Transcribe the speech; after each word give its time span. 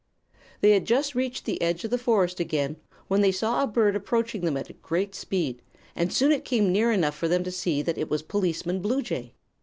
They 0.61 0.71
had 0.71 0.85
just 0.85 1.13
reached 1.13 1.45
the 1.45 1.61
edge 1.61 1.83
of 1.83 1.91
the 1.91 1.97
forest 1.99 2.39
again 2.39 2.77
when 3.07 3.21
they 3.21 3.31
saw 3.31 3.61
a 3.61 3.67
bird 3.67 3.95
approaching 3.95 4.41
them 4.41 4.57
at 4.57 4.67
a 4.67 4.73
great 4.73 5.13
speed, 5.13 5.61
and 5.95 6.11
soon 6.11 6.31
it 6.31 6.43
came 6.43 6.71
near 6.71 6.91
enough 6.91 7.13
for 7.15 7.27
them 7.27 7.43
to 7.43 7.51
see 7.51 7.83
that 7.83 7.99
it 7.99 8.09
was 8.09 8.23
Policeman 8.23 8.81
Bluejay. 8.81 9.33